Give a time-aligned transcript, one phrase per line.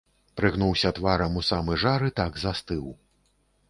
[0.39, 2.85] Прыгнуўся тварам у самы жар і так застыў.